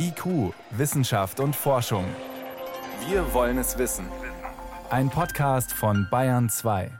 [0.00, 2.04] IQ, Wissenschaft und Forschung.
[3.08, 4.06] Wir wollen es wissen.
[4.90, 6.92] Ein Podcast von Bayern 2.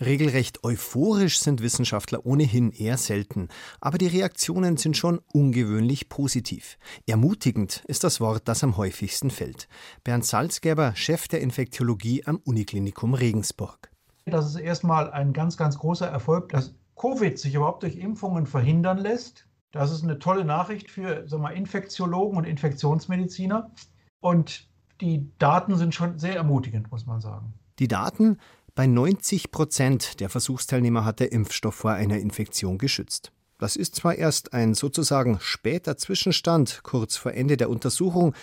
[0.00, 3.48] Regelrecht euphorisch sind Wissenschaftler ohnehin eher selten,
[3.78, 6.78] aber die Reaktionen sind schon ungewöhnlich positiv.
[7.06, 9.68] Ermutigend ist das Wort, das am häufigsten fällt.
[10.02, 13.90] Bernd Salzgeber, Chef der Infektiologie am Uniklinikum Regensburg.
[14.24, 18.96] Das ist erstmal ein ganz, ganz großer Erfolg, dass Covid sich überhaupt durch Impfungen verhindern
[18.96, 19.46] lässt.
[19.76, 23.70] Das ist eine tolle Nachricht für sagen wir, Infektiologen und Infektionsmediziner.
[24.20, 24.66] Und
[25.00, 27.52] die Daten sind schon sehr ermutigend, muss man sagen.
[27.78, 28.38] Die Daten?
[28.74, 33.32] Bei 90 Prozent der Versuchsteilnehmer hat der Impfstoff vor einer Infektion geschützt.
[33.58, 38.34] Das ist zwar erst ein sozusagen später Zwischenstand, kurz vor Ende der Untersuchung,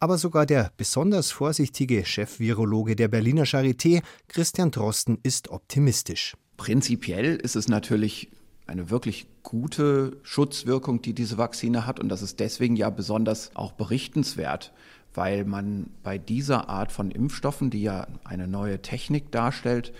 [0.00, 6.36] aber sogar der besonders vorsichtige Chefvirologe der Berliner Charité, Christian Drosten, ist optimistisch.
[6.56, 8.30] Prinzipiell ist es natürlich
[8.66, 12.00] eine wirklich gute Schutzwirkung, die diese Vakzine hat.
[12.00, 14.72] Und das ist deswegen ja besonders auch berichtenswert,
[15.14, 19.92] weil man bei dieser Art von Impfstoffen, die ja eine neue Technik darstellt,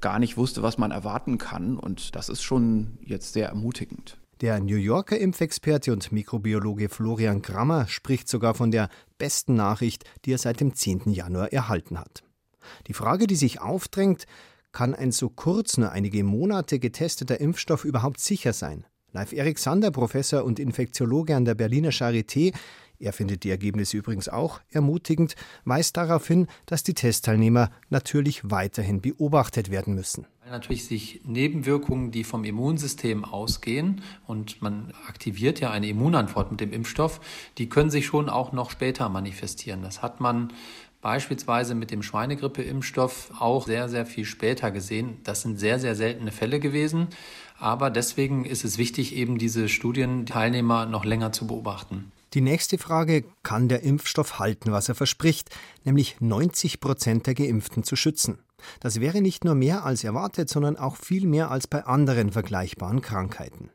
[0.00, 1.76] gar nicht wusste, was man erwarten kann.
[1.76, 4.16] Und das ist schon jetzt sehr ermutigend.
[4.40, 10.32] Der New Yorker Impfexperte und Mikrobiologe Florian Grammer spricht sogar von der besten Nachricht, die
[10.32, 11.10] er seit dem 10.
[11.10, 12.22] Januar erhalten hat.
[12.86, 14.26] Die Frage, die sich aufdrängt,
[14.72, 18.84] kann ein so kurz nur einige Monate getesteter Impfstoff überhaupt sicher sein?
[19.12, 22.52] Live Erik Sander, Professor und Infektiologe an der Berliner Charité,
[23.00, 29.00] er findet die Ergebnisse übrigens auch ermutigend, weist darauf hin, dass die Testteilnehmer natürlich weiterhin
[29.00, 30.26] beobachtet werden müssen.
[30.42, 36.60] Weil natürlich sich Nebenwirkungen, die vom Immunsystem ausgehen, und man aktiviert ja eine Immunantwort mit
[36.60, 37.20] dem Impfstoff,
[37.56, 39.82] die können sich schon auch noch später manifestieren.
[39.82, 40.52] Das hat man
[41.02, 45.18] beispielsweise mit dem Schweinegrippe-Impfstoff auch sehr, sehr viel später gesehen.
[45.24, 47.08] Das sind sehr, sehr seltene Fälle gewesen.
[47.58, 52.12] Aber deswegen ist es wichtig, eben diese Studienteilnehmer noch länger zu beobachten.
[52.32, 55.50] Die nächste Frage, kann der Impfstoff halten, was er verspricht,
[55.84, 58.38] nämlich 90 Prozent der Geimpften zu schützen?
[58.78, 63.00] Das wäre nicht nur mehr als erwartet, sondern auch viel mehr als bei anderen vergleichbaren
[63.00, 63.70] Krankheiten.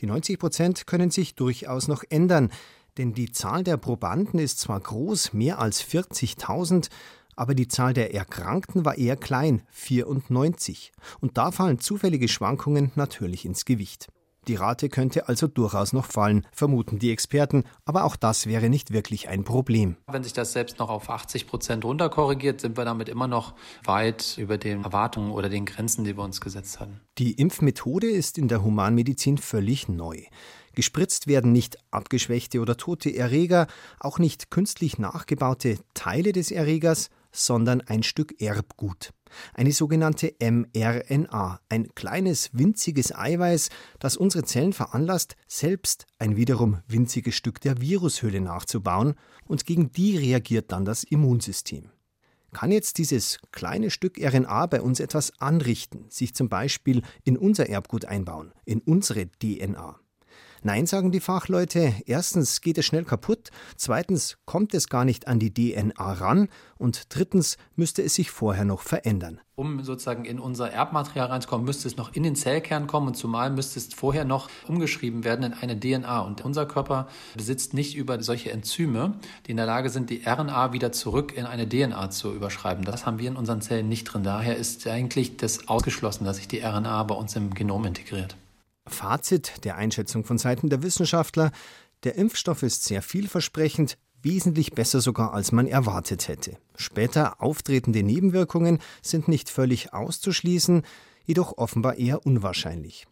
[0.00, 2.50] Die 90 Prozent können sich durchaus noch ändern,
[2.98, 6.88] denn die Zahl der Probanden ist zwar groß, mehr als 40.000,
[7.36, 10.92] aber die Zahl der Erkrankten war eher klein, 94.
[11.20, 14.08] Und da fallen zufällige Schwankungen natürlich ins Gewicht.
[14.48, 18.92] Die Rate könnte also durchaus noch fallen, vermuten die Experten, aber auch das wäre nicht
[18.92, 19.96] wirklich ein Problem.
[20.06, 24.38] Wenn sich das selbst noch auf 80 Prozent runterkorrigiert, sind wir damit immer noch weit
[24.38, 27.00] über den Erwartungen oder den Grenzen, die wir uns gesetzt hatten.
[27.18, 30.22] Die Impfmethode ist in der Humanmedizin völlig neu.
[30.76, 33.66] Gespritzt werden nicht abgeschwächte oder tote Erreger,
[33.98, 39.14] auch nicht künstlich nachgebaute Teile des Erregers, sondern ein Stück Erbgut.
[39.54, 47.34] Eine sogenannte mRNA, ein kleines winziges Eiweiß, das unsere Zellen veranlasst, selbst ein wiederum winziges
[47.34, 49.14] Stück der Virushülle nachzubauen,
[49.46, 51.90] und gegen die reagiert dann das Immunsystem.
[52.52, 57.68] Kann jetzt dieses kleine Stück RNA bei uns etwas anrichten, sich zum Beispiel in unser
[57.70, 59.98] Erbgut einbauen, in unsere DNA?
[60.62, 61.94] Nein, sagen die Fachleute.
[62.06, 67.14] Erstens geht es schnell kaputt, zweitens kommt es gar nicht an die DNA ran und
[67.14, 69.40] drittens müsste es sich vorher noch verändern.
[69.54, 73.50] Um sozusagen in unser Erbmaterial reinzukommen, müsste es noch in den Zellkern kommen und zumal
[73.50, 76.20] müsste es vorher noch umgeschrieben werden in eine DNA.
[76.20, 79.14] Und unser Körper besitzt nicht über solche Enzyme,
[79.46, 82.84] die in der Lage sind, die RNA wieder zurück in eine DNA zu überschreiben.
[82.84, 84.24] Das haben wir in unseren Zellen nicht drin.
[84.24, 88.36] Daher ist eigentlich das ausgeschlossen, dass sich die RNA bei uns im Genom integriert.
[88.86, 91.50] Fazit der Einschätzung von Seiten der Wissenschaftler,
[92.04, 96.56] der Impfstoff ist sehr vielversprechend, wesentlich besser sogar als man erwartet hätte.
[96.76, 100.82] Später auftretende Nebenwirkungen sind nicht völlig auszuschließen,
[101.24, 103.06] jedoch offenbar eher unwahrscheinlich.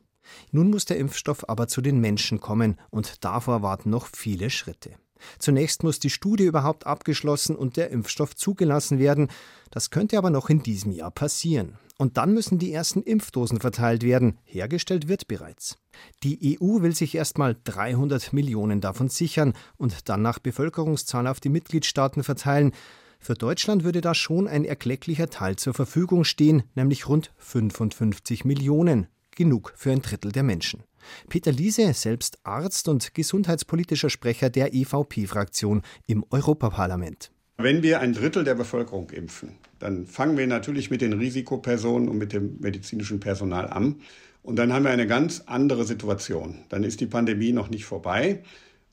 [0.50, 4.90] Nun muss der Impfstoff aber zu den Menschen kommen und davor warten noch viele Schritte.
[5.38, 9.28] Zunächst muss die Studie überhaupt abgeschlossen und der Impfstoff zugelassen werden.
[9.70, 11.78] Das könnte aber noch in diesem Jahr passieren.
[11.96, 14.38] Und dann müssen die ersten Impfdosen verteilt werden.
[14.44, 15.78] Hergestellt wird bereits.
[16.24, 21.50] Die EU will sich erstmal 300 Millionen davon sichern und dann nach Bevölkerungszahl auf die
[21.50, 22.72] Mitgliedstaaten verteilen.
[23.20, 29.06] Für Deutschland würde da schon ein erklecklicher Teil zur Verfügung stehen, nämlich rund 55 Millionen.
[29.30, 30.82] Genug für ein Drittel der Menschen.
[31.28, 37.30] Peter Liese, selbst Arzt und gesundheitspolitischer Sprecher der EVP-Fraktion im Europaparlament.
[37.56, 42.18] Wenn wir ein Drittel der Bevölkerung impfen, dann fangen wir natürlich mit den Risikopersonen und
[42.18, 44.00] mit dem medizinischen Personal an.
[44.42, 46.64] Und dann haben wir eine ganz andere Situation.
[46.68, 48.42] Dann ist die Pandemie noch nicht vorbei.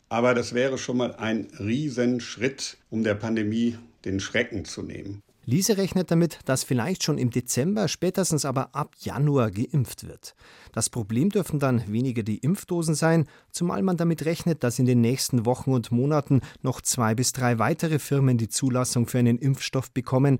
[0.09, 5.21] Aber das wäre schon mal ein Riesenschritt, um der Pandemie den Schrecken zu nehmen.
[5.45, 10.35] Lise rechnet damit, dass vielleicht schon im Dezember, spätestens aber ab Januar geimpft wird.
[10.71, 15.01] Das Problem dürfen dann weniger die Impfdosen sein, zumal man damit rechnet, dass in den
[15.01, 19.91] nächsten Wochen und Monaten noch zwei bis drei weitere Firmen die Zulassung für einen Impfstoff
[19.91, 20.39] bekommen.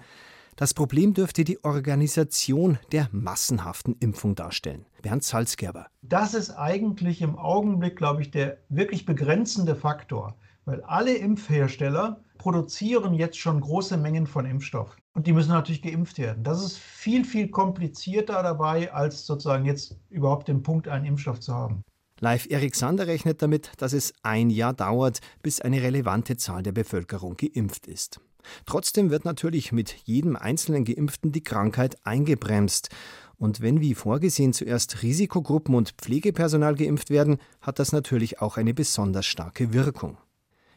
[0.56, 4.86] Das Problem dürfte die Organisation der massenhaften Impfung darstellen.
[5.02, 5.88] Bernd Salzgerber.
[6.04, 10.36] Das ist eigentlich im Augenblick, glaube ich, der wirklich begrenzende Faktor,
[10.66, 14.98] weil alle Impfhersteller produzieren jetzt schon große Mengen von Impfstoff.
[15.14, 16.44] Und die müssen natürlich geimpft werden.
[16.44, 21.54] Das ist viel, viel komplizierter dabei, als sozusagen jetzt überhaupt den Punkt, einen Impfstoff zu
[21.54, 21.84] haben.
[22.20, 26.72] Live Erik Sander rechnet damit, dass es ein Jahr dauert, bis eine relevante Zahl der
[26.72, 28.22] Bevölkerung geimpft ist.
[28.66, 32.90] Trotzdem wird natürlich mit jedem einzelnen Geimpften die Krankheit eingebremst.
[33.38, 38.74] Und wenn wie vorgesehen zuerst Risikogruppen und Pflegepersonal geimpft werden, hat das natürlich auch eine
[38.74, 40.18] besonders starke Wirkung.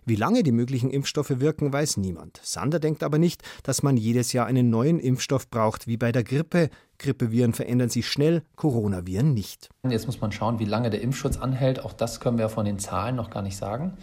[0.07, 2.39] Wie lange die möglichen Impfstoffe wirken, weiß niemand.
[2.43, 6.25] Sander denkt aber nicht, dass man jedes Jahr einen neuen Impfstoff braucht, wie bei der
[6.25, 6.69] Grippe.
[6.99, 9.71] Grippeviren verändern sich schnell, Coronaviren nicht.
[9.89, 11.83] Jetzt muss man schauen, wie lange der Impfschutz anhält.
[11.83, 13.95] Auch das können wir von den Zahlen noch gar nicht sagen.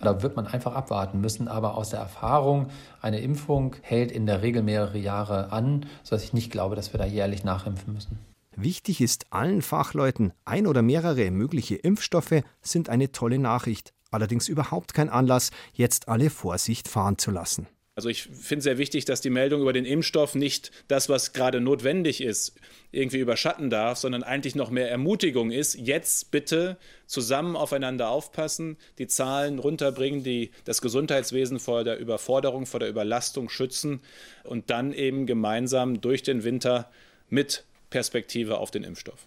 [0.00, 1.48] Da wird man einfach abwarten müssen.
[1.48, 2.66] Aber aus der Erfahrung,
[3.00, 6.98] eine Impfung hält in der Regel mehrere Jahre an, sodass ich nicht glaube, dass wir
[6.98, 8.18] da jährlich nachimpfen müssen.
[8.54, 14.94] Wichtig ist allen Fachleuten, ein oder mehrere mögliche Impfstoffe sind eine tolle Nachricht allerdings überhaupt
[14.94, 17.66] kein Anlass, jetzt alle Vorsicht fahren zu lassen.
[17.98, 21.60] Also ich finde sehr wichtig, dass die Meldung über den Impfstoff nicht das, was gerade
[21.60, 22.54] notwendig ist,
[22.92, 25.74] irgendwie überschatten darf, sondern eigentlich noch mehr Ermutigung ist.
[25.74, 26.76] Jetzt bitte
[27.06, 33.48] zusammen aufeinander aufpassen, die Zahlen runterbringen, die das Gesundheitswesen vor der Überforderung, vor der Überlastung
[33.48, 34.00] schützen
[34.44, 36.92] und dann eben gemeinsam durch den Winter
[37.28, 39.26] mit Perspektive auf den Impfstoff.